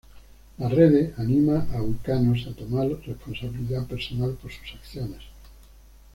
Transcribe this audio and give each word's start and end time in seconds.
La 0.57 0.67
Rede 0.67 1.13
anima 1.17 1.67
a 1.71 1.77
los 1.77 1.89
wiccanos 1.89 2.47
a 2.47 2.55
tomar 2.55 2.87
responsabilidad 2.87 3.85
personal 3.85 4.31
por 4.33 4.49
sus 4.49 4.73
acciones. 4.73 5.21